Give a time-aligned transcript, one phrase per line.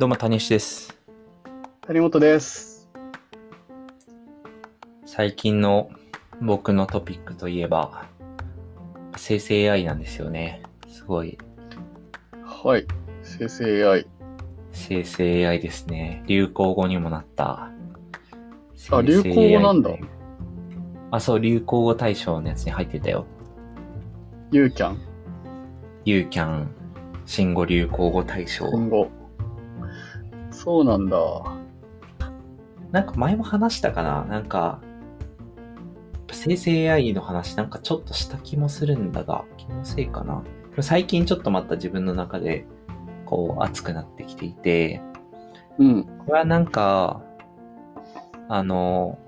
[0.00, 0.98] どうも、谷吉です。
[1.82, 2.88] 谷本です。
[5.04, 5.90] 最近の
[6.40, 8.06] 僕のトピックといえば、
[9.18, 10.62] 生成 AI なんですよね。
[10.88, 11.36] すごい、
[12.42, 12.86] はい。
[13.22, 14.06] 生成 AI。
[14.72, 16.24] 生成 AI ですね。
[16.26, 17.68] 流行語にもなった。
[18.92, 19.90] あ流行語なんだ
[21.10, 23.26] あ、そう、流行語大賞のやつに入ってたよ。
[24.50, 24.98] ユーキャン。
[26.06, 26.74] ユーキャン
[27.26, 28.64] 新語・流行語大賞。
[28.70, 29.19] 今後。
[30.62, 31.16] そうなんだ。
[32.92, 34.26] なんか前も話したかな？
[34.26, 34.82] なんか、
[36.30, 40.42] 生成 AI の話なんかちょっとした気もするんだが、気のせいかな
[40.80, 42.66] 最近ちょっとまた自分の中で、
[43.24, 45.00] こう、熱くなってきていて、
[45.78, 46.04] うん。
[46.04, 47.22] これはなんか、
[48.50, 49.18] あの、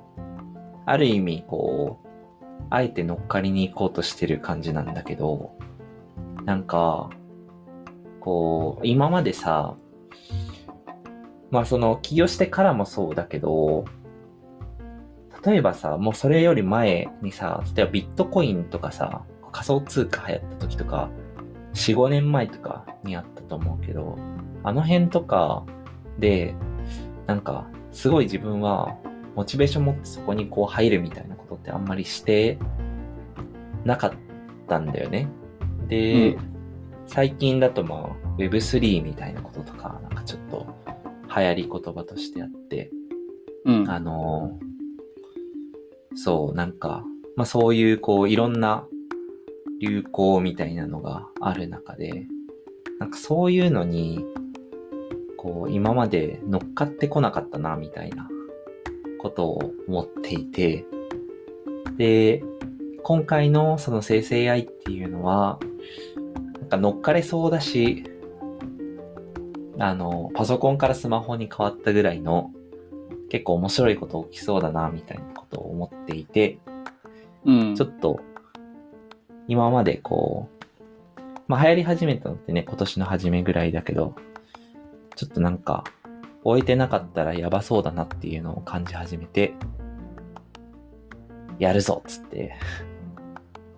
[0.85, 2.09] ある意味、こう、
[2.69, 5.55] あえて乗っかりに行こうとしてる感じなんだけど、
[6.45, 7.09] なんか、
[8.21, 9.77] こう、今までさ、
[11.53, 13.85] まあその起業してからもそうだけど、
[15.45, 19.23] 例えばさ、もうそれより前にさ、例えばビットコインとかさ、
[19.53, 21.11] 仮想通貨流行った時とか、
[21.75, 24.17] 4、5年前とかにあったと思うけど、
[24.65, 25.65] あの辺とか
[26.19, 26.55] で、
[27.27, 28.97] なんか、すごい自分は、
[29.37, 32.59] モチベーション持ってそこにこう入るみたいなことってあんまりして
[33.85, 34.13] なかっ
[34.69, 35.29] たんだよね。
[35.89, 36.39] で、う
[37.07, 40.82] 最近だとまあ、Web3 みたいなこととか、なんかちょっと
[41.35, 42.91] 流行り言葉としてあって、
[43.65, 43.91] うん。
[43.91, 44.73] あのー
[46.15, 47.05] そう、なんか、
[47.37, 48.87] まあそういうこういろんな
[49.80, 52.27] 流行みたいなのがある中で、
[52.99, 54.24] なんかそういうのに、
[55.37, 58.29] こう今まで乗っかってこなかったな、みたいな
[59.21, 60.85] ことを思っていて、
[61.96, 62.43] で、
[63.02, 65.59] 今回のその生成 AI っていうのは、
[66.61, 68.05] なんか乗っかれそうだし、
[69.83, 72.53] あの、パソコンからスマホに変わったぐらいの
[73.31, 76.61] 結構面白いこと起きそうだな、みたいなことを思っていて、
[77.45, 77.75] うん。
[77.75, 78.21] ちょっと、
[79.49, 80.49] 今までこ
[81.19, 84.15] う、まあ流行り始めたのってね、今年の初めぐらいだけど、
[85.17, 85.83] ちょっとなんか、
[86.45, 89.53] 終えてなかったらやばそうだなっていうのを感じ始めて、
[91.59, 92.55] やるぞっつって、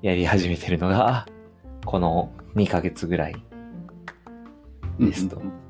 [0.03, 1.27] やり始めてるのが、
[1.87, 3.37] この2ヶ月ぐらい
[5.01, 5.64] ですと。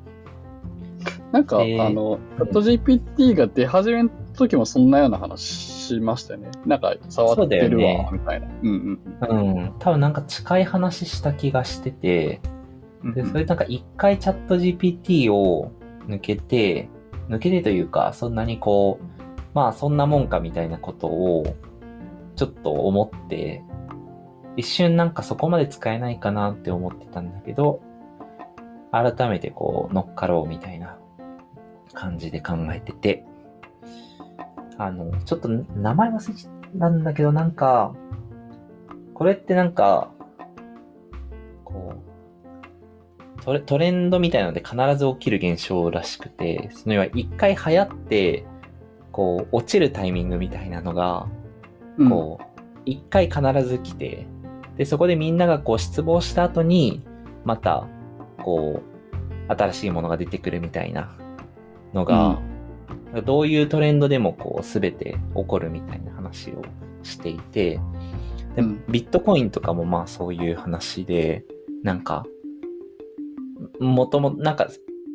[1.34, 6.52] なんか、えーあの、チャット GPT が出始めの時もそんなような話しましたよね。
[6.64, 8.46] なんか、触ってるそうだよねわ、みたいな。
[8.62, 12.40] うんうんうん、多分なんか近い話した気がしてて、
[13.02, 13.14] うん。
[13.14, 15.72] で、それなんか一回チャット GPT を
[16.06, 16.88] 抜けて、
[17.28, 19.04] 抜けてというか、そんなにこう、
[19.54, 21.56] まあそんなもんかみたいなことを、
[22.36, 23.64] ちょっと思って、
[24.56, 27.80] 一瞬なんかそこまで使えないかなって思ってたんだけど、
[28.92, 30.96] 改めてこう乗っかろうみたいな
[31.94, 33.24] 感じで考えてて、
[34.76, 37.94] あの、ちょっと名前忘れちゃんだけど、なんか、
[39.14, 40.10] これってなんか、
[41.64, 41.94] こ
[43.38, 48.44] う、トレトレンドみたいなので必ず起きる現象らしくて、その要は一回流行って、
[49.12, 51.28] こう、落ちるタイミングみたいなのが、
[51.98, 52.10] うん。
[52.10, 54.26] こう、一回必ず来て、
[54.76, 57.04] で、そこでみんながこう失望した後に、
[57.44, 57.86] また、
[58.42, 61.16] こう、新しいものが出てくるみたいな
[61.94, 62.40] のが、
[63.24, 66.62] どういうトレンドでもこう、すべて起こるみたいな話を
[67.02, 67.80] していて、
[68.56, 68.84] でうん。
[68.88, 71.44] ビットコインとかもまあそういう話で、
[71.82, 72.24] なんか、
[73.80, 74.68] もとも、なんか、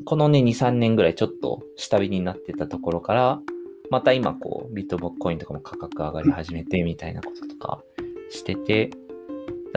[0.06, 3.42] このね、2、3年ぐらいちょっと下火になってたところから、
[3.90, 7.84] また今こう、ビットコインとかも価格上がり始めてみたいなこととか
[8.30, 9.00] してて、だか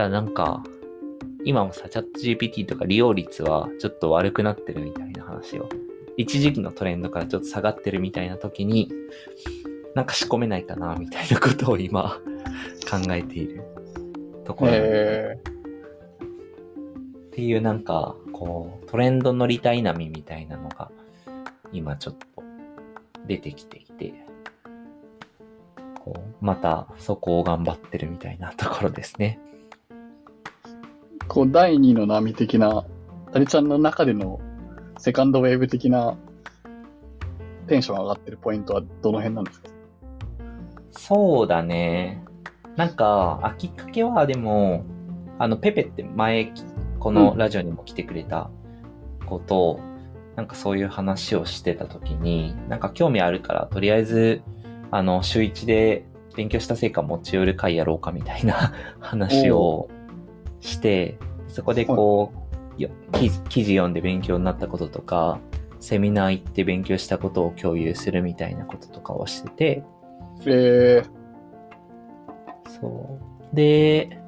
[0.03, 0.63] らなんか、
[1.45, 5.69] 今もさ、チャット GPT とか利用率はちょっと悪くなってるみたいな話を、
[6.17, 8.91] 一時期のトレンドからちょっと下がってるみたいな時に、
[9.95, 12.19] なんか仕込めないかな、みたいなことを今、
[12.91, 13.63] 考えている
[14.45, 14.75] ところっ
[17.31, 20.91] ていうなんか、こう、トレンド乗りたい波みたいなのが、
[21.73, 22.43] 今ちょっと
[23.27, 24.13] 出てきていて、
[26.05, 29.41] こう、またそこを頑張ってるみたいなところですね。
[31.29, 32.85] こう、第二の波的な、
[33.33, 34.41] 谷ちゃんの中での
[35.03, 36.17] セカンドウェーブ的な
[37.67, 39.69] テンション上がってるポイントはどの辺なんですか？
[40.93, 42.23] そうだね。
[42.77, 44.85] なんか、あ、きっかけはでも、
[45.41, 46.53] あの、ペペって前、
[47.01, 48.49] このラジオにも来てくれた
[49.27, 49.81] こと、
[50.37, 54.43] なんかそういう話をしてた時に、なんか興味あるから、とりあえず、
[54.93, 56.07] あの、週一で
[56.37, 59.91] 勉強した成果持ち寄る会やろうかみたいな話を
[60.61, 62.42] して、そこでこう、よ
[62.77, 65.39] 記記事読んで勉強になったこととか、
[65.81, 69.85] セミナー行って勉強したことを共有するみたいなこととかをしてて、
[70.47, 71.03] え
[72.69, 73.19] そ
[73.53, 73.57] う。
[73.57, 74.19] で、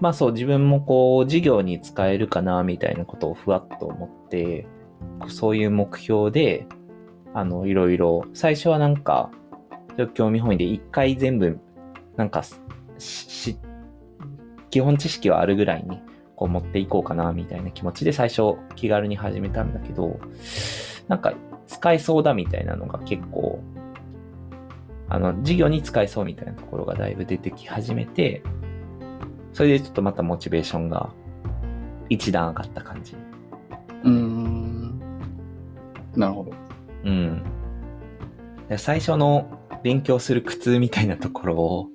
[0.00, 4.66] まあそう、自分もこう、授業に使えるかな、みたいなことをふわっと思って、
[5.28, 6.66] そういう目標で、
[7.34, 9.30] あの、いろいろ、最初はなんか、
[10.14, 11.58] 興味本位で一回全部、
[12.16, 12.56] なんか、し、
[12.98, 13.58] し
[14.70, 16.00] 基本知識はあるぐらいに、
[16.36, 20.20] こう持っていこうかな、みたいな気持ちで最初気軽に始めたんだけど、
[21.08, 21.34] なんか
[21.66, 23.60] 使えそうだみたいなのが結構、
[25.08, 28.42] あの、授業に使えそうみたいなところがだいぶ出てき始めて、
[29.52, 31.12] それでちょっとまたモチベーションが
[32.08, 33.14] 一段上がった感じ。
[33.14, 33.16] ー、
[34.04, 35.00] うーん。
[36.16, 36.52] なるほど。
[37.04, 37.42] うん。
[38.68, 41.88] で最初の勉強する苦痛みたいなところを、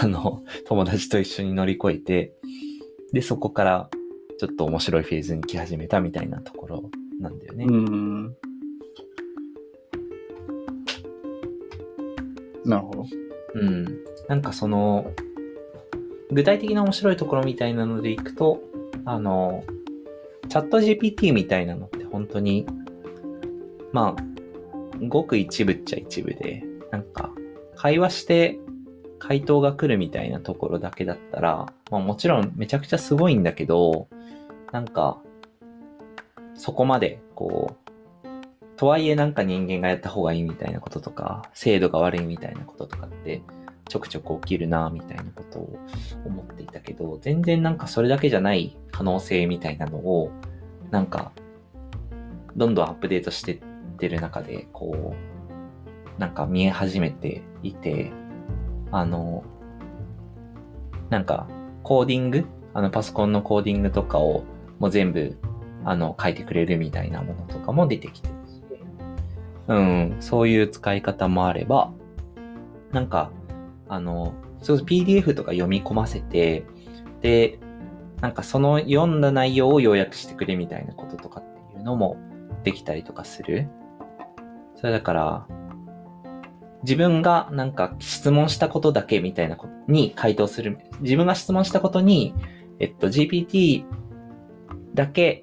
[0.00, 2.32] あの、友達と一緒に乗り越えて、
[3.14, 3.88] で、そこから
[4.38, 6.90] ちょっと面白いフェーズに来始めたみたいなところ
[7.20, 7.64] なんだよね。
[7.64, 8.36] うーん。
[12.64, 13.06] なるほど。
[13.54, 13.84] うん。
[14.26, 15.12] なんかその、
[16.32, 18.60] 具体的な面白いところみたいなのでいくと、
[19.04, 19.62] あの、
[20.48, 22.66] チャット GPT みたいなのって本当に、
[23.92, 27.32] まあ、ごく一部っちゃ一部で、なんか、
[27.76, 28.58] 会話して
[29.18, 34.08] 回答が来るみたいなところだけだったら、まあもちろんめちゃくちゃすごいんだけど、
[34.72, 35.18] なんか、
[36.54, 37.76] そこまで、こ
[38.24, 38.26] う、
[38.76, 43.42] とはいえなんか人間がやった方がいいみたいなこととか、精度が悪いみたいなこととかって、
[43.88, 45.78] ちょくちょく起きるな、みたいなことを
[46.24, 50.30] 思っていたけど、全然なんかそれだけじゃない可能性みたいなのを、
[50.90, 51.32] なんか、
[52.56, 55.14] どんどんアップデートしてってる中で、こ
[56.18, 58.12] う、なんか見え始めていて、
[58.94, 59.42] あの、
[61.10, 61.48] なんか、
[61.82, 62.44] コーディング？
[62.74, 64.44] あの、パソコンのコーディングとかを、
[64.78, 65.36] もう全部、
[65.84, 68.62] あの、書いてくれるみたいなものとかも出てきてるし、
[69.66, 71.92] うん、そういう使い方もあれば、
[72.92, 73.32] なんか、
[73.88, 74.32] あの、
[74.62, 76.64] そう PDF とか読み込ませて、
[77.20, 77.58] で、
[78.20, 82.16] なんかその読んだ内容を要約してくれみたいなこととかっていうのも
[82.62, 83.66] できたりとかする。
[84.76, 85.46] それだから、
[86.84, 90.78] 自分がなんか質問したことだけみたいなことに回答する。
[91.00, 92.34] 自分が質問したことに、
[92.78, 93.84] えっと、GPT
[94.94, 95.42] だけ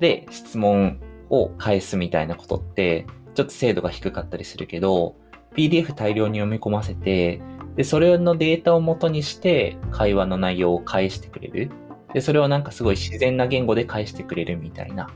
[0.00, 1.00] で質問
[1.30, 5.16] を返すみたいなことって、ちょっと精度が低かったりするけど、
[5.56, 7.40] PDF 大量に読み込ませて、
[7.76, 11.70] で、それのデータを元にして会話の内容を返してくれる。
[12.12, 15.08] で、それをなんかすごい自然な言語で返してくれるみたいな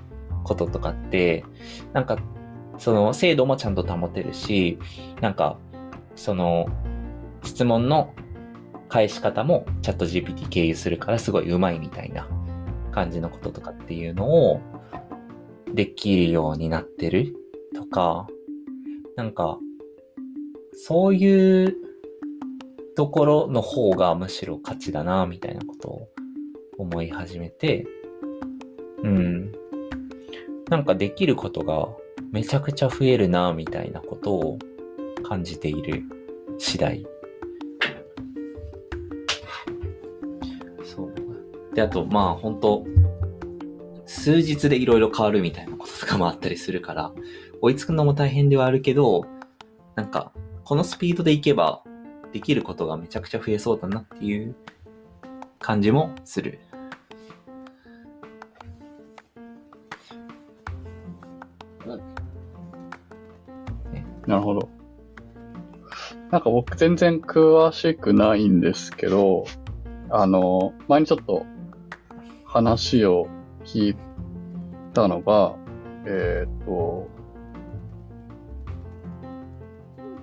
[0.45, 1.45] こととかって、
[1.93, 2.19] なんか、
[2.79, 4.79] その精度もちゃんと保てるし、
[5.21, 5.59] なんか、
[6.15, 6.67] その、
[7.43, 8.15] 質問の
[8.89, 12.29] 返し方もチャット GPT 経由するからすごい上手いみたいな
[12.93, 14.61] 感じのこととかっていうのを
[15.73, 17.35] できるようになってる
[17.75, 18.27] とか、
[19.17, 19.59] なんか、
[20.73, 21.77] そういう
[22.97, 26.09] ところの方がむしろ勝ちだな、みたいなことを
[26.79, 27.87] 思い始めて、
[29.03, 29.53] うん。
[30.69, 31.89] なんかできることが
[32.31, 34.59] めちゃくちゃ増えるな、みたいなことを
[35.23, 36.03] 感じている
[36.59, 37.07] 次第。
[40.85, 41.75] そう。
[41.75, 42.85] で、あと、まあ、本当
[44.07, 47.13] 数日でいろいろ変わるみたいなこととかもあったりするから、
[47.61, 49.25] 追いつくのも大変ではあるけど、
[49.95, 50.33] なんか、
[50.65, 51.83] このスピードでいけば、
[52.33, 54.55] できることがめちゃくちゃ増えそうだなっていう
[55.59, 56.59] 感じもする。
[64.29, 64.69] なるほど。
[66.31, 69.47] なんか僕全然詳しくないんですけど、
[70.11, 71.47] あの、前にちょっと
[72.45, 73.27] 話を
[73.65, 73.97] 聞い
[74.93, 75.57] たのが、
[76.05, 77.09] えっ、と、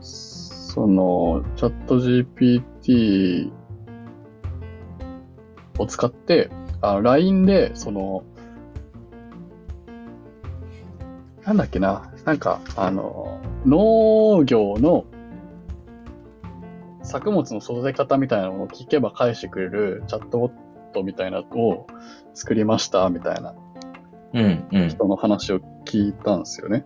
[0.02, 3.52] その、チャット GPT
[5.80, 8.24] を使って、あ LINE で、その、
[11.44, 15.06] なんだっけな、なんか、あの、農業の
[17.04, 20.52] 作物の育て方みたいなのを聞けば返してくれるチャットボッ
[20.94, 21.88] トみたいなのを
[22.34, 23.54] 作りましたみたいな
[24.36, 26.86] うん、うん、人の話を聞いたんですよね。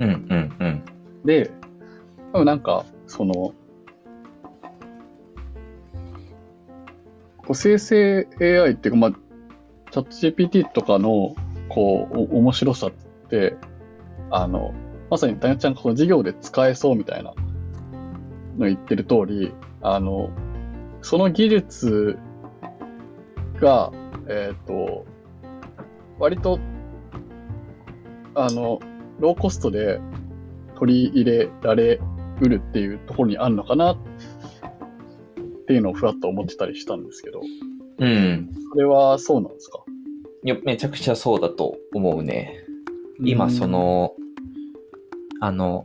[0.00, 0.84] うん、うん、うん。
[1.24, 1.50] で、
[2.32, 3.54] 多分なんか、その、こ
[7.50, 9.12] う生成 AI っていうか、まあ、
[9.90, 11.34] チャット GPT とかの、
[11.68, 13.07] こう、お面白さって、
[14.30, 14.74] あの、
[15.10, 17.34] まさにダニちゃんがこの授業で使えそうみたいな
[18.58, 20.30] の言ってる通り、あの、
[21.02, 22.18] その技術
[23.60, 23.92] が、
[24.28, 25.06] えっ、と、
[26.18, 26.58] 割と
[28.34, 28.80] あの、
[29.18, 30.00] ローコストで
[30.76, 32.00] 取り入れられ
[32.40, 33.98] うるっていうところにあるのかなっ
[35.66, 37.40] ていうのをふわっと思ってたりしたんですけど、
[37.98, 38.50] うん。
[38.72, 39.80] それはそうなんですか？
[40.44, 42.64] いや、めちゃくちゃそうだと思うね。
[43.20, 44.14] 今、そ、の、
[45.40, 45.84] あの、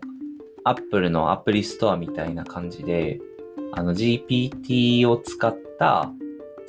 [0.63, 3.19] アップルのアプリストアみたいな感じで、
[3.73, 6.11] あの GPT を使った、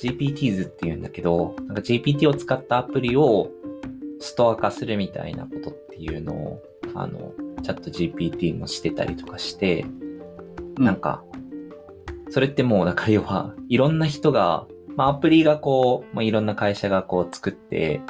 [0.00, 3.50] GPTs って言うんだけど、なんか GPT を使ったアプリを
[4.20, 6.62] ストア化するみたいなことっていうのを、
[6.94, 9.84] あの、チャット GPT もしてたりとかして、
[10.78, 10.84] うん。
[10.84, 11.22] なんか、
[12.30, 14.66] それってもう、だから要は、いろんな人が、
[14.96, 18.00] まあアプリがこう、まあいろんな会社がこう作って、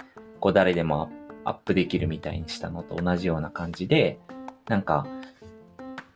[0.40, 1.10] こう誰でも
[1.44, 4.18] アップできるみたいにしたのと同じような感じで、
[4.68, 5.06] なんか、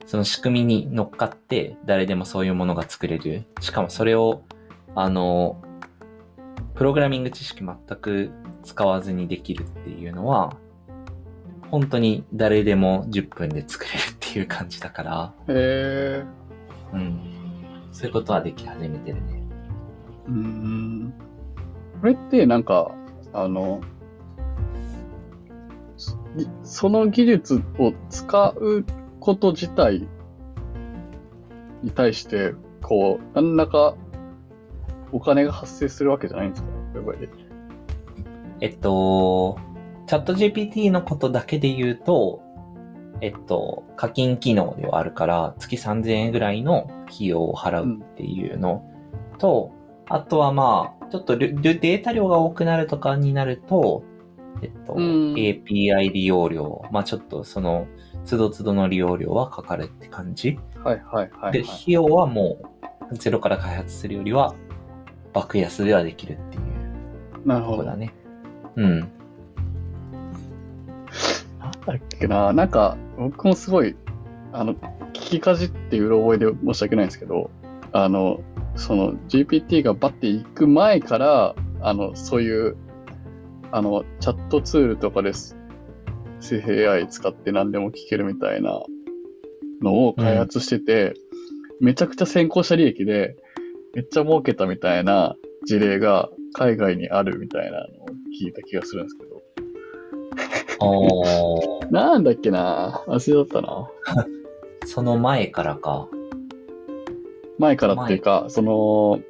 [0.07, 3.45] その仕組みに乗っかって誰でもそういうものが作れる。
[3.61, 4.43] しかもそれを、
[4.95, 5.63] あの、
[6.75, 8.31] プログラミング知識全く
[8.63, 10.57] 使わずにできるっていうのは、
[11.71, 16.25] 本当に誰でも10分で作れるっていう感じだから、へえ
[16.95, 17.21] うん。
[17.93, 19.43] そういうことはでき始めてるね。
[20.29, 21.15] ー、うーん。
[22.01, 22.93] これってなんか、
[23.33, 23.81] あの、
[26.63, 28.85] その技術を使う
[29.21, 30.07] こと自体
[31.83, 33.95] に対して、こう、何らか
[35.13, 36.69] お金が発生するわけじゃないんですか？
[36.95, 37.29] やっぱり。
[38.61, 39.59] えっと、
[40.07, 42.43] チャット GPT のことだけで言うと、
[43.21, 48.85] えっと、課金機能ではあるから、月3000円ぐらいの費用を払うっていうの
[49.39, 49.73] と、
[50.09, 54.03] あとはまあ、ちょっとデータ量が多くなるとかになると、
[54.63, 57.87] えっと、うん API 利用料、まあちょっとその、
[58.29, 60.59] 都度都度の利用料はかかるって感じ。
[60.85, 61.69] はいはいはい、で、はい。
[61.69, 62.59] 費用はも
[63.11, 64.55] う、ゼロから開発するよりは、
[65.33, 67.85] 爆安ではできるっていうなるほど。
[67.85, 68.13] だね。
[68.77, 69.01] うん。
[69.01, 69.09] なん
[71.87, 73.97] だっけな、なんか、僕もすごい、
[74.53, 77.51] あの、聞きかじってうろ覚えで申し訳ないんですけど、
[77.93, 78.41] あの、
[78.77, 82.77] その GPT がバッて行く前から、あの、そういう、
[83.71, 85.57] あの、チャットツールとかです。
[86.41, 88.81] 生成 AI 使って何でも聞けるみたいな
[89.83, 91.15] のを開発してて、
[91.81, 93.37] めちゃくちゃ先行者利益で、
[93.95, 95.35] めっちゃ儲けたみたいな
[95.67, 98.07] 事例が海外にあるみたいなのを
[98.41, 99.43] 聞いた気がするんですけど、
[100.81, 103.91] おー なんだっけな忘れだったな。
[104.87, 106.09] その前からか。
[107.59, 109.21] 前からっていうか、その、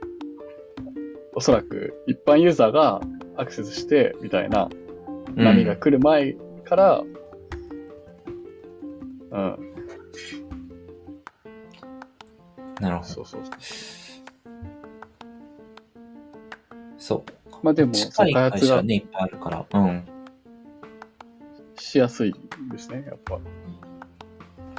[1.35, 3.00] おそらく一般ユーザーが
[3.38, 4.68] アクセスしてみたいな
[5.37, 7.02] 波が来る前から、
[9.30, 9.68] うん、
[12.80, 13.09] なるほど。
[13.09, 13.42] そうそう。
[16.99, 17.49] そう。
[17.62, 19.66] まあでも、近い開発が会社ね、いっぱいあるから。
[19.73, 20.04] うん。
[21.76, 22.35] しやすい
[22.73, 23.38] ですね、やっぱ。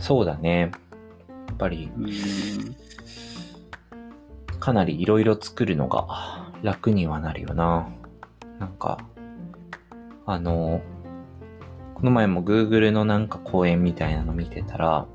[0.01, 0.71] そうだね。
[1.47, 1.91] やっぱり。
[4.59, 7.89] かなりいろいろ作るのが楽にはなるよな。
[8.59, 8.97] なんか、
[10.25, 10.81] あの、
[11.95, 15.07] この前も Google のなんか講演みたいなの見てたら、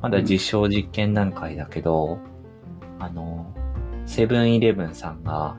[0.00, 2.18] まだ実証実験段階だけど、
[2.98, 3.52] あの、
[4.06, 5.56] セブンイレブンさんが、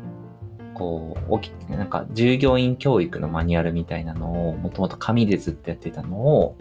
[0.73, 6.55] こう、おき、なんか従業員教育のマニュアルみたいなのを、もともと紙でずっとやってたのを、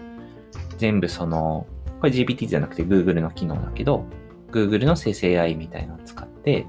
[0.78, 1.66] 全部その、
[2.00, 4.04] これ GPT じゃなくて Google の機能だけど、
[4.50, 6.66] Google の生成 AI みたいなのを使って、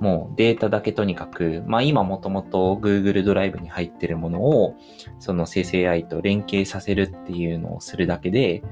[0.00, 4.76] もうデータだけとにかく、まあ今もともと Google ドライブに入ってるものを、
[5.18, 8.62] その生成 AI と連携させるっていうのをするだけで、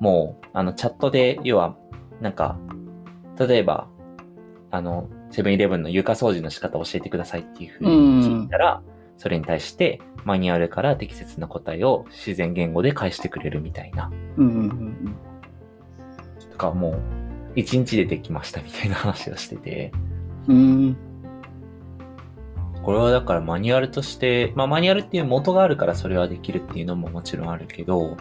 [0.00, 1.76] もう、あの、チャットで、要は、
[2.20, 2.58] なんか、
[3.38, 3.88] 例えば、
[4.70, 7.90] あの、セブンイレブンの床掃除の仕方を教えてくださいっていうふうに
[8.22, 8.82] 聞いたら、
[9.16, 14.10] それに対してマニュアルから適切な答えを自然言語で返してくれるみたいな。
[14.36, 15.16] うんうんうん
[16.50, 17.00] とかもう、
[17.56, 19.90] 一日でできましたみたいな話をしてて、
[22.82, 28.16] これはだからマニュアルとして、まあマニュアルっていう元があるからそれはできるっていうのももちろんあるけど、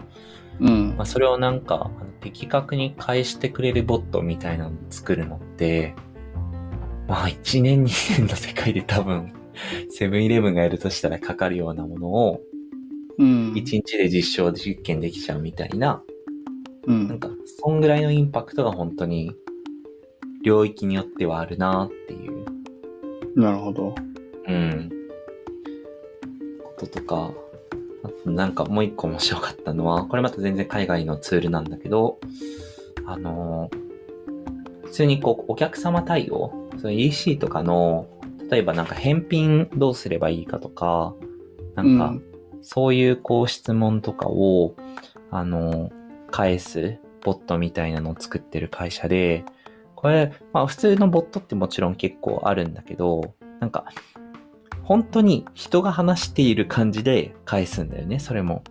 [0.59, 5.95] うんまあそれをなんか的確に返してくれるボットみたいなのを作るのって、
[7.07, 9.33] まあ1年2年の世界で多分、
[9.89, 12.41] セブンイレブンがやるとしたらかかるようなものを
[13.19, 13.53] うん。
[13.53, 16.01] 1日で実証実験できちゃうみたいな、
[16.87, 17.07] うん。
[17.07, 19.35] なんかそんぐらいのインパクトが本当に
[20.43, 22.43] 領域によってはあるなっていう
[23.35, 23.95] なるほど。
[24.47, 24.91] うん。
[26.63, 27.31] こととか、
[28.03, 32.19] あとなんかもう一個面白かったのは、これまた全然海外のツールなんだけど、
[33.05, 33.83] あのー
[34.83, 38.05] 普通にこう、お客様対応、その EC とかの、
[38.51, 41.15] 例えばなんか返品どうすればいいかとか、
[41.73, 42.13] なんか、
[42.61, 44.75] そういうこう質問とかを、
[45.31, 45.91] あの、
[46.29, 49.45] 返すボットみたいなのを作ってる会社で、
[50.03, 53.85] これ、まあ普通のボットってもちろん結構あるんだけど、なんか、
[54.83, 58.63] 本当に人が話している感じで返すんだよね、それも。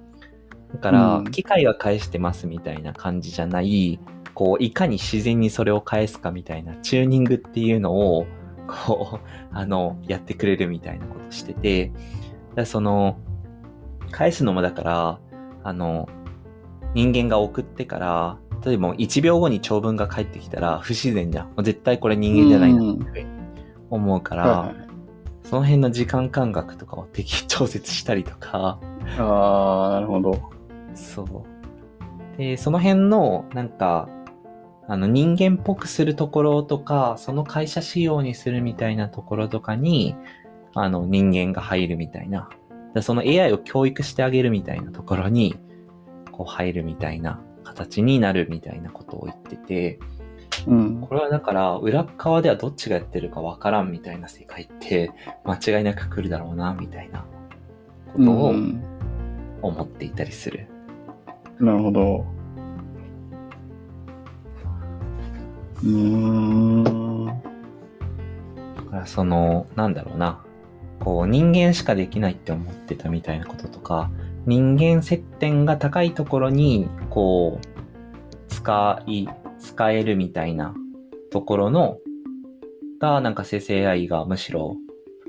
[0.75, 3.99] だから、うん機械が返してますみたいな感じじゃない、
[4.35, 8.27] こう、いかに自然にそれを返すかみたいなチューニングっていうのを、
[8.67, 11.93] こう、 あの、やってくれるみたいなことしてて、
[12.55, 13.17] だその、
[14.11, 15.19] 返すのもだから、
[15.65, 16.11] あの、
[16.93, 21.47] 人間が送ってから、例えば1秒後に長文が返ってきたら不自然じゃん。
[21.47, 23.27] もう絶対これ人間じゃないなって
[23.91, 24.93] 思うから、はいはい
[25.53, 28.79] その辺の時間感覚とかを適調節したりとか、
[29.19, 30.41] ああ、なるほど。
[30.95, 32.39] そう。
[32.39, 34.09] で、その辺の、なんか、
[34.89, 40.17] あの人間っぽくするところとか、その会社仕様にするみたいなところとかに、
[40.75, 42.49] あの人間が入るみたいな。
[42.95, 45.57] でその AI を教育してあげるみたいなところに、
[46.31, 47.43] こう入るみたいな
[47.73, 49.99] 形になるみたいなことを言ってて、
[50.67, 51.01] うん。
[51.01, 55.13] これはだから裏側ではどっちがやってるかわからんみたいな世界って
[55.45, 57.25] 間違いなく来るだろうな、みたいな
[58.13, 58.85] ことをうん
[59.63, 60.67] 思っていたりする。
[61.59, 62.27] なるほど。
[65.83, 67.25] うーん。
[67.25, 67.33] だ
[68.91, 70.45] からその、なんだろうな。
[71.01, 74.11] こう、人間しかできないって思ってたみたいなこととか、
[74.47, 77.67] 人間接点が高いところに、こう、
[78.49, 80.75] 使い、使えるみたいな
[81.31, 81.99] ところの、
[82.99, 84.77] が、なんか生成 AI がむしろ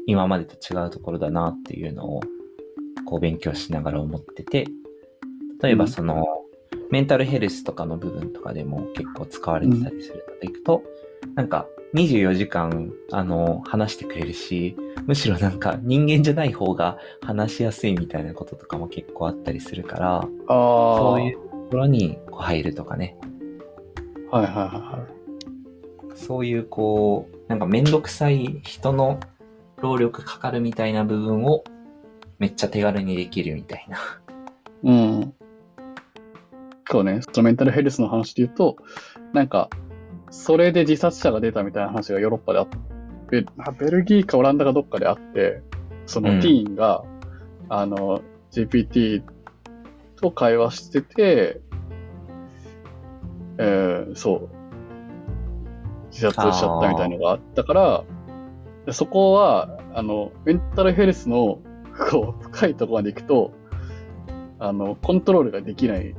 [0.05, 2.21] 今までと違うところだなっていうのを、
[3.05, 4.67] こう勉強しながら思ってて、
[5.61, 5.91] 例えばうん。
[5.91, 6.25] その、
[6.89, 10.83] メンタルヘルスとかの部分とかでも結構使われてたりするのでいくと、
[11.35, 20.27] なんか24時間、あの、話してくれるし、むしろなんか人間じゃない方が話しやすいみたいなこととかも結構あったりするから、ああ。
[20.47, 23.15] そういうところにこう入るとかね。
[24.31, 25.07] はいはいはいは
[26.15, 26.17] い。
[26.17, 29.19] そういうこう、なんかめんどくさい人の
[29.77, 31.63] 労力かかるみたいな部分を
[32.39, 33.99] めっちゃ手軽にできるみたいな。
[34.83, 35.33] うん。
[36.89, 38.77] そうね、そのメンタルヘルスの話で言うと、
[39.33, 39.69] なんか、
[40.33, 42.67] それで自殺者が出たみたいな話がヨーロッパであっ
[43.29, 45.61] て、あベルギーかオランダかどっかであって、
[46.07, 47.03] そのうんティーンが、
[47.69, 49.23] あの、GPT
[50.15, 51.61] と会話してて、
[53.59, 54.49] えーそう、
[56.09, 58.03] 自殺しちゃったみたいなのがあったから、
[58.87, 61.59] でそこは、あの、メンタルヘルスの、
[62.09, 63.53] こう、深いところまで行くと、
[64.57, 66.15] あの、コントロールができない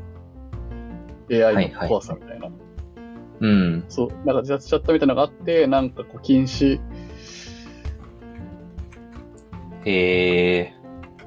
[1.32, 2.48] AI の怖さみたいな。
[3.44, 3.84] うん。
[3.90, 6.80] そう、なんか自殺しちゃったみたいなのがあって、なんかこう禁止
[9.84, 10.74] へえ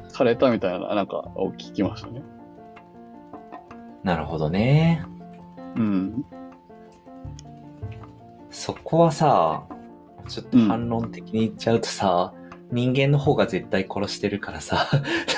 [0.08, 2.24] されたみたいな、なんかを聞きましたね。
[4.04, 5.06] なるほどね。
[5.76, 6.26] うん。
[8.50, 9.68] そこはさ、
[10.28, 12.34] ちょっと反論的に言っちゃうとさ、
[12.72, 14.88] 人間の方が絶対殺してるからさ、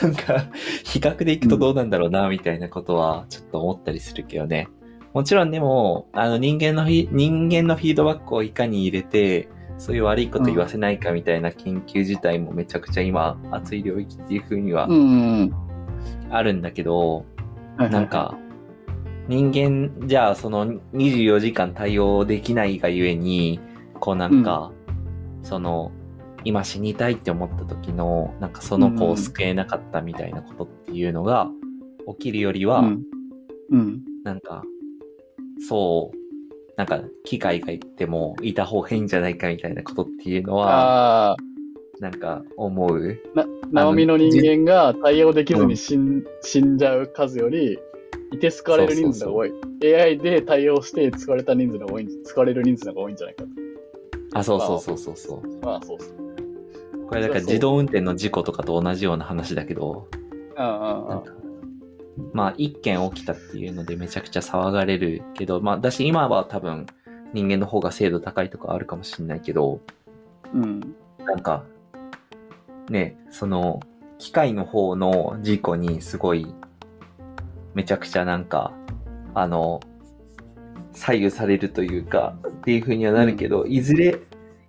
[0.02, 0.46] なんか、
[0.86, 4.70] 比較でいくとどうなんだろうな、みたいなことは、ちょっと思ったりするけどね。
[5.14, 15.54] もちろんでも、あの人間のフィ、人間のフィードバックをいかに入れて、そういう悪いこと言わせないかみたいな研究自体もめちゃくちゃ今、熱い領域っていう風にはうん。
[16.30, 17.26] あるんだけど、
[17.78, 18.38] はいなん、か、
[19.28, 23.60] 人間じゃあその24時間対応できないがゆえに、
[24.00, 24.72] こうなんか、
[25.42, 25.92] その、
[26.44, 31.50] 今死にたいって思った時の、なんかその子を救えなかったみたいなことっていうのが
[32.08, 32.84] 起きるよりは。
[34.24, 34.64] なんか、
[35.68, 36.18] そう、
[36.78, 41.38] なんか機械が言ってもいた方がいいんじゃないかみたいなことっていうのは、ああ、
[42.00, 43.18] なんか思う？
[43.36, 47.78] な、ナオミの人間が対応できずに死ん,、死んじゃう数より、
[48.32, 49.52] いて救われる人数が多い。
[49.84, 53.50] AI で対応して救われた人数が多い、救われる人数が多いんじゃないかと。
[54.34, 55.66] あ、そうそうそうそうそう。
[55.66, 56.14] まあ、そうっす。
[57.10, 60.08] これだから自動運転の事故とかと同じような話だけど、
[60.56, 61.34] ああ、あなんか
[62.34, 66.86] まあ一件起きたっていうのでめちゃくちゃ騒がれるけど、まあだし今は多分
[67.34, 69.82] 人間の方が精度高いとかあるかもしれないけど、
[70.54, 70.96] うん。
[71.20, 71.64] なんか、
[72.90, 73.80] ね、その、
[74.18, 76.48] 機械の方の事故にすごい、
[77.74, 78.74] めちゃくちゃなんか、
[79.36, 79.80] あの、
[80.92, 84.20] 左右されるというか、っていう風にはなるけど、いずれ、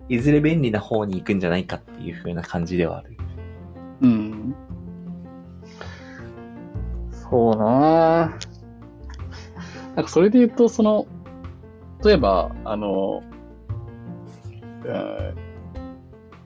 [0.09, 3.17] いずれ便利な方に行くんじゃないかっていう風な感じではある。
[7.31, 8.51] そうなぁ
[9.95, 11.07] なんかそれで言うと、その、
[12.05, 13.23] 例えば、あの、
[14.85, 15.35] うん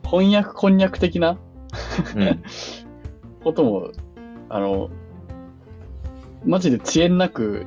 [0.04, 1.38] 翻訳こんにゃく的な
[2.16, 2.42] うん。
[3.42, 3.90] ことも、
[4.48, 4.90] あの、
[6.44, 7.66] マジで遅延なく、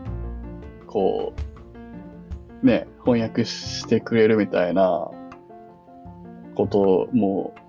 [0.86, 1.34] こ
[2.64, 5.10] う、ね、翻訳してくれるみたいな
[6.56, 7.60] ことを、もう、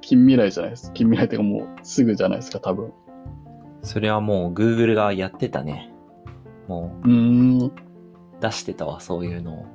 [0.00, 0.92] 近未来じゃないです。
[0.94, 2.92] 近未来っていうかもうすぐじゃないですか、多分。
[3.82, 5.92] それはもう Google がやってたね。
[6.66, 7.72] もうーん、う
[8.40, 9.66] 出してたわ、そういうのを。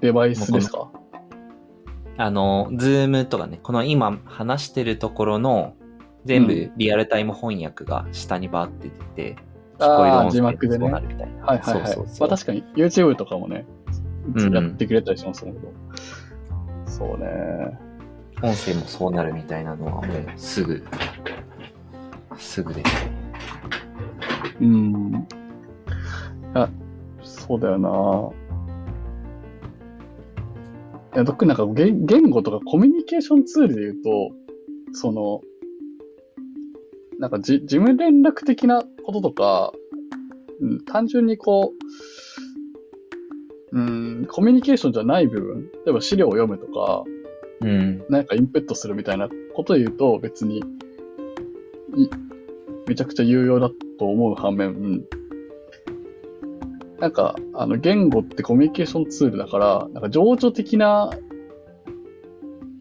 [0.00, 0.90] デバイスですか？
[2.16, 5.74] あの、Zoom とかね、この今話してるところの
[6.24, 9.36] 全う部リアルタイム翻訳が下にバーって出て、
[9.78, 10.90] 聞こえる音声字幕でね。
[10.90, 11.46] なるみたいな。
[11.46, 11.64] はいはい。
[11.64, 13.66] そうそうそうまあ確かに YouTube とかもね、
[14.34, 15.72] うんやってくれたりしますもんけど。
[16.86, 17.78] そうね。
[18.42, 20.84] 音声もそうなるみたいなのはもうすぐ、
[22.36, 23.17] すぐですね。
[24.60, 25.26] うん。
[26.54, 26.70] いや、
[27.22, 28.30] そうだよな。
[31.14, 34.30] いや、特になんか言言語とかコミュニケーションツールで言うと、
[34.92, 35.40] その、
[37.18, 39.72] なんかじ事務連絡的なこととか、
[40.60, 41.72] うん、単純にこ
[43.72, 47.04] う、うん、コミュニケーションじゃない部分、例えば資料を読むとか、
[47.60, 48.04] うん。
[48.08, 50.58] なんかインプットするみたいなことで言うと別に
[51.96, 52.08] い
[52.86, 55.04] めちゃくちゃ有用だと思う反面、
[56.98, 61.10] なんかあの言語ってコミュニケーションツールだから、なんか情緒的な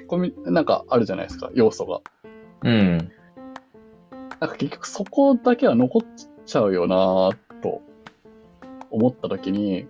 [0.07, 2.01] コミュなんかあるじゃないですか、要素が。
[2.63, 3.11] うん。
[4.39, 6.01] なんか結局そこだけは残っ
[6.45, 7.29] ちゃうよな
[7.61, 7.81] と
[8.89, 9.87] 思ったときに、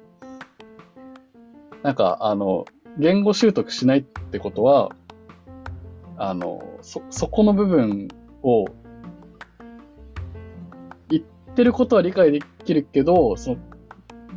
[1.84, 2.66] なんかあの、
[2.98, 4.92] 言語習得しないってことは、
[6.18, 8.08] あの、そ、そこの部分
[8.42, 8.87] を、言
[11.58, 13.58] ってることは理解できるけど、その、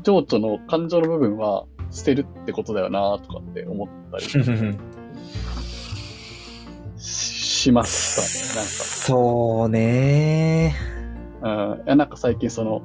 [0.02, 4.40] 情緒の感情の部分は捨てるってことだよなとかって思ったりし
[6.96, 8.54] しましたね。
[8.56, 8.70] なんか。
[8.70, 10.74] そうね
[11.42, 11.82] うん。
[11.84, 12.80] いや、なんか最近その、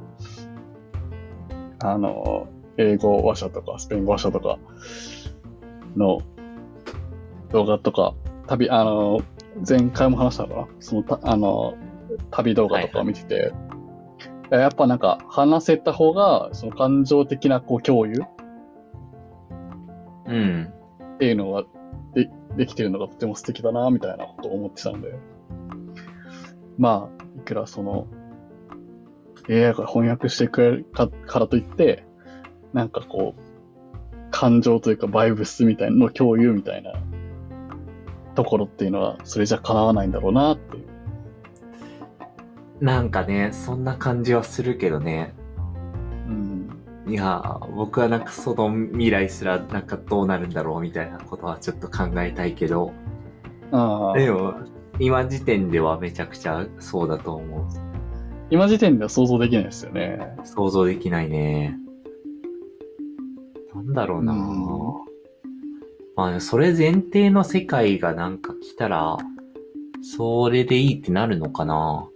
[1.80, 4.60] あの、英語話者とか、スペイン語話者とか
[5.96, 6.20] の
[7.54, 8.14] 動画とか、
[8.48, 9.22] 旅、あの、
[9.66, 10.68] 前回も話したのかな？
[10.82, 11.76] その、たあの、
[12.32, 13.54] 旅動画とかを見てて、
[14.60, 18.22] やっぱなんか話せた方が、その感情的なこう共有
[20.28, 20.74] うん。
[21.16, 21.64] っていうのが
[22.14, 25.18] でできてるのがとても素敵だな、みたいなことを思ってたので。
[26.78, 28.08] まあ、いくらその、
[29.50, 32.06] AI が翻訳してくれるかからといって、
[32.74, 33.42] なんかこう、
[34.32, 36.94] 感情というかバイブスみたいなの共有みたいな
[38.36, 40.95] ところっていうのは、それじゃ叶わないんだろうなっていう。
[42.80, 45.34] なんかね、そんな感じはするけどね。
[46.28, 46.70] うん。
[47.08, 52.92] いや、僕はなんかその未来すらなんかどうなるんだろうみたいなことはちょっと考えたいけど、
[53.72, 54.56] ああ、でも、
[55.00, 57.66] 今時点ではめちゃくちゃそうだと思う。
[58.50, 60.36] 今時点では想像できないですよね。
[60.44, 61.78] 想像できないね。
[63.74, 65.16] なんだろうな、うん
[66.16, 69.18] まあ、それ前提の世界がなんか来たら、
[70.02, 72.08] それでいいってなるのかな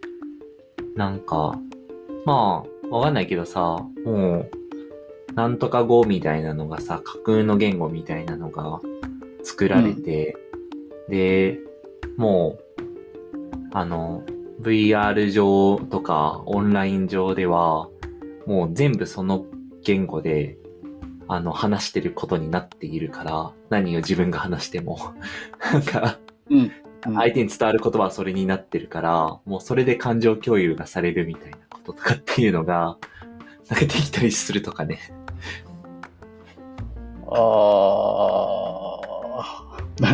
[0.96, 1.60] なんか、
[2.26, 4.52] まあ、わかんないけどさ、もう、
[5.36, 8.82] なんとか語みたいなのがさ、架空の言語みたいなのが
[9.44, 10.36] 作られて、
[11.08, 11.60] で、
[12.18, 12.80] もう、
[13.72, 14.24] あの、
[14.62, 17.90] VR 上とかオンライン上では、
[18.46, 19.46] もう全部その
[19.84, 20.58] 言語で、
[21.28, 25.00] あの、話してることになっているから、何を自分が話しても、
[25.72, 26.72] なんか、うん。
[27.08, 32.98] うん相手に伝わる言葉はそれになってるから、もうそれで感情共有がされるみたいなこととかっていうのが、
[33.70, 35.00] なんかできたりするとかね。
[37.28, 37.36] ああ。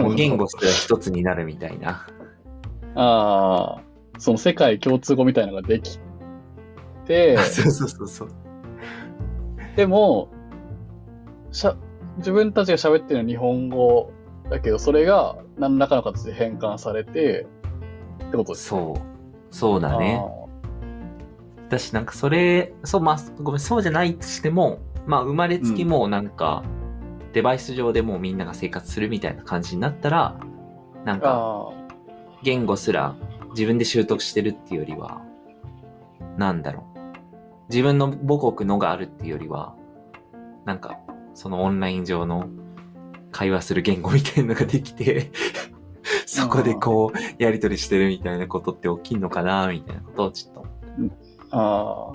[0.02, 2.08] もう言語すら一つになるみたいな。
[2.96, 3.82] ああ、
[4.18, 6.00] その世界共通語みたいなのができ
[7.06, 8.30] て、 そうそうそうそう。
[9.76, 10.30] でも、
[11.52, 11.76] しゃ、
[12.18, 14.12] 自分たちが喋ってる日本語
[14.50, 17.48] だけど、それが何らかの形で変換されて、
[18.28, 19.02] ってことですそう。
[19.54, 20.22] そうだね。
[21.68, 26.64] 私なんかそれ、そう、まあ、ごめん、そうじゃないとしても、まあ生まれつきもなんか、
[27.34, 30.38] デバイス上でもうみんなが生活するみたいな感じになったら、
[31.06, 31.86] なんあか、あ
[32.44, 33.16] 言語すら
[33.52, 35.22] 自分で習得してるっていうよりは、
[36.38, 37.00] なんだろう。
[37.70, 39.76] 自分の母国のがあるっていうよりは、
[40.66, 41.00] なんか、
[41.34, 42.48] そのオンライン上の
[43.36, 45.30] 会話する言語みたいなのができて、
[46.26, 50.66] そこでこう、やりとりしてるみたいなことって起きんのかなみたいなことをちょっと、
[51.52, 52.12] あ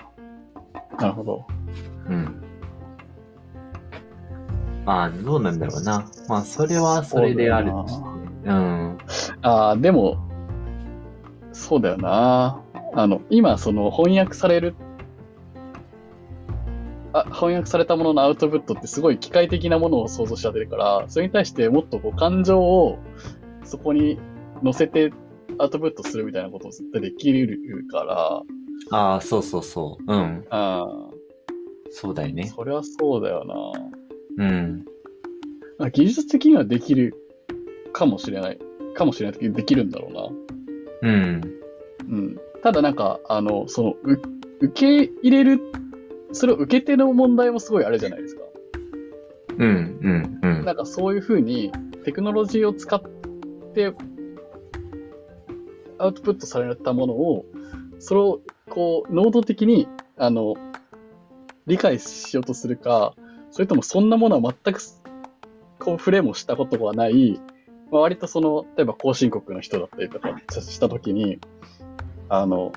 [0.96, 1.46] あ、なるほど。
[2.08, 2.42] うん。
[4.86, 6.06] まあ、どうなんだろうな。
[6.26, 8.08] まあ、それはそれであるとして。
[8.46, 8.98] うん。
[9.42, 10.16] ああ、でも、
[11.52, 12.62] そうだよな。
[12.94, 14.79] あの、今、その翻訳される、あ、
[17.40, 22.98] 翻訳されたもののアウトプットってすごい機械的なものを想像しちゃってるから、それに対してもっとこう感情を
[23.64, 24.18] そこに
[24.62, 25.10] 乗せて
[25.58, 27.58] アウトプットするみたいなことを絶対できる
[27.90, 28.42] から、
[28.90, 30.12] ああ、そうそうそう。
[30.12, 30.44] うん。
[30.50, 30.86] あ
[31.90, 32.46] そうだよね。
[32.54, 33.72] それはそうだよ
[34.36, 34.44] な。
[34.44, 34.84] うん。
[35.78, 37.14] あ技術的にはできる
[37.92, 38.58] かもしれない。
[38.94, 40.08] かもしれないけど、できるんだろ
[41.02, 41.10] うな。
[41.10, 41.40] うん。
[42.08, 42.40] うん。
[42.62, 44.20] ただなんか、あの、その、う
[44.60, 45.60] 受け入れる、
[46.32, 48.42] それを受け手の問題もすごいあるじゃないですか。
[49.58, 50.64] うん、うん、うん。
[50.64, 51.72] なんかそういうふうに、
[52.04, 53.02] テクノロジーを使っ
[53.74, 53.94] て、
[55.98, 57.44] アウトプットされたものを、
[57.98, 60.54] それを、こう、能動的に、あの、
[61.66, 63.14] 理解しようとするか、
[63.50, 65.02] それともそんなものは全くす、
[65.78, 67.40] こう、触れもしたことがない、
[67.90, 71.38] まあ、割とその、例えば後進国の人だったりとかしたときに、
[72.28, 72.72] あの、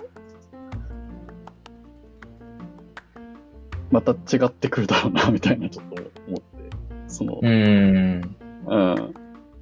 [3.94, 6.44] また違ってくるだろうな、みたいなちょっと思って、
[7.08, 8.36] その、うーん。
[8.66, 9.14] うん。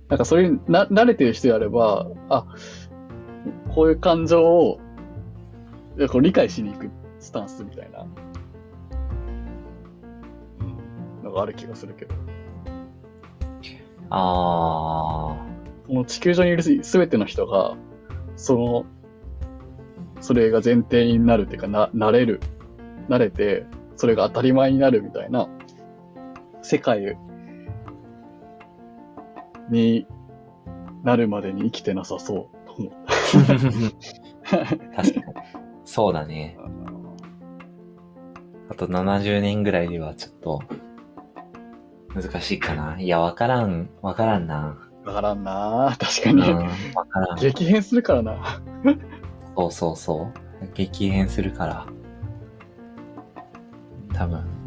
[0.07, 2.45] なんかそれにな慣れてる人であれば、あ、
[3.75, 4.79] こういう感情を
[6.09, 6.89] こう理解しに行く
[7.19, 8.07] スタンスみたいな、
[10.61, 12.15] うん、のがある気がするけど、
[14.09, 15.35] あ
[15.87, 17.75] この地球上にいるすべての人が、
[18.37, 18.85] その、
[20.21, 22.39] それが前提になるっていうか、な、慣れる、
[23.09, 23.65] 慣れて、
[24.01, 25.47] それが当たり前になるみたいな、
[26.63, 27.15] 世界
[29.69, 30.07] に
[31.03, 33.13] なるまでに生きてなさそうと思っあ。
[34.95, 35.23] 確かに。
[35.85, 36.57] そうだね。
[38.71, 40.61] あと70年ぐらいではちょっと、
[42.15, 42.99] 難しいかな。
[42.99, 44.79] いや、わからん、わからんな。
[45.05, 45.11] た。
[45.11, 46.51] わからんな確かうん、に。
[46.95, 47.39] わからん。
[47.39, 48.63] 激変するからな。
[49.55, 50.73] そうそうそう。
[50.73, 52.00] 激変するから。
[54.13, 54.60] 多分、